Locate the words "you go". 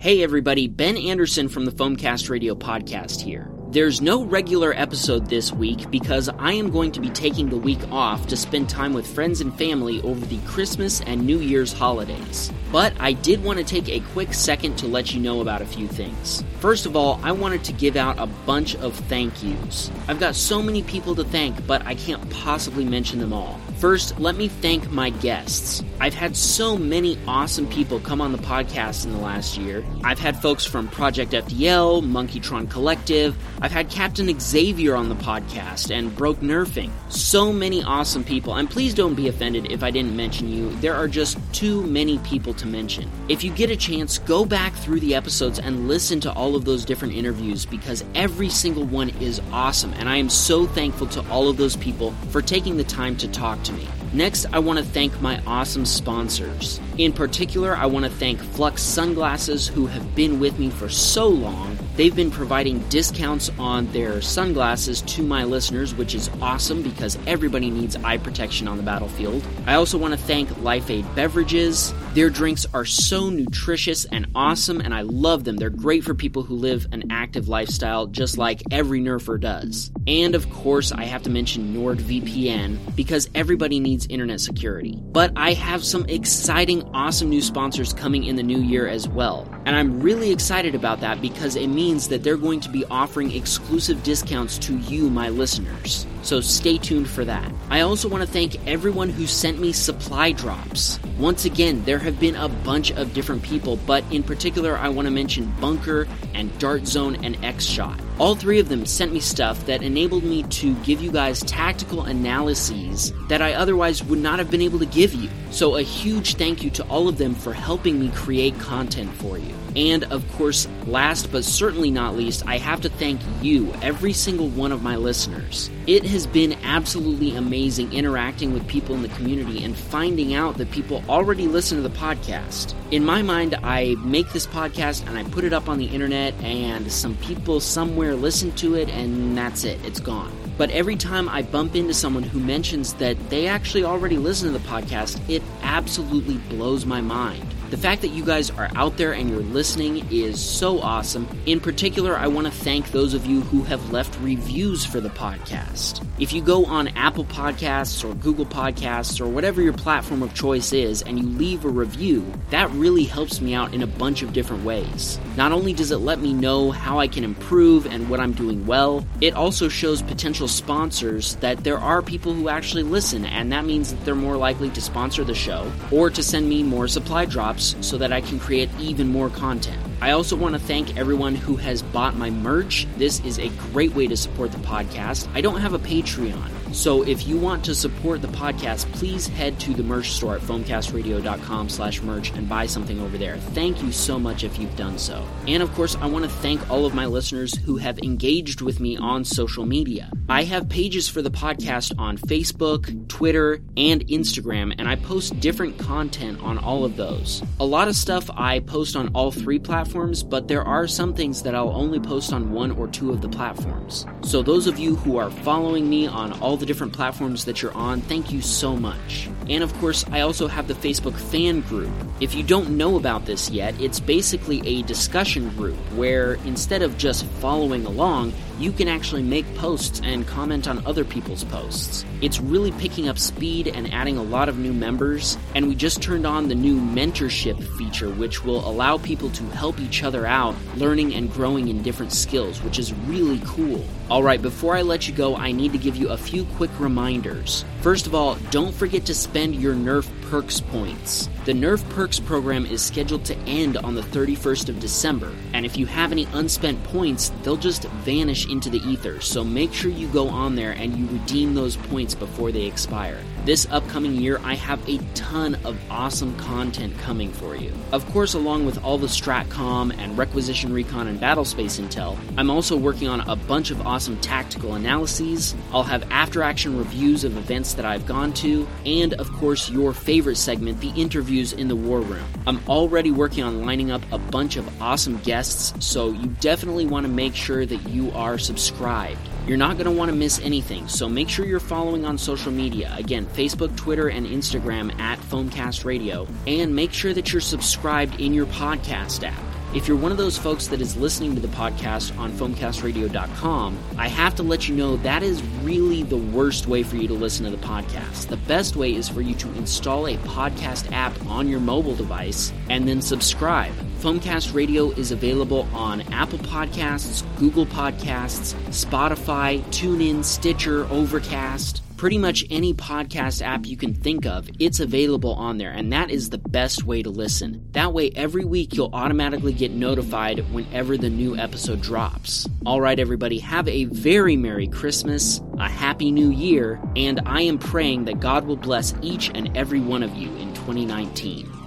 156.32-156.64, 245.08-245.36, 259.90-260.28